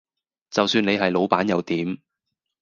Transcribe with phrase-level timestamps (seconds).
[0.49, 1.99] 就算你係老闆又點